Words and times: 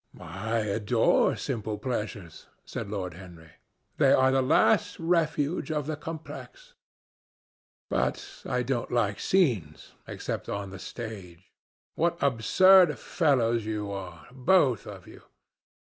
"I 0.19 0.61
adore 0.61 1.35
simple 1.35 1.77
pleasures," 1.77 2.47
said 2.65 2.89
Lord 2.89 3.13
Henry. 3.13 3.51
"They 3.97 4.11
are 4.11 4.31
the 4.31 4.41
last 4.41 4.99
refuge 4.99 5.71
of 5.71 5.85
the 5.85 5.95
complex. 5.95 6.73
But 7.87 8.41
I 8.49 8.63
don't 8.63 8.89
like 8.91 9.19
scenes, 9.19 9.93
except 10.07 10.49
on 10.49 10.71
the 10.71 10.79
stage. 10.79 11.51
What 11.93 12.17
absurd 12.19 12.97
fellows 12.97 13.67
you 13.67 13.91
are, 13.91 14.25
both 14.33 14.87
of 14.87 15.05
you! 15.05 15.21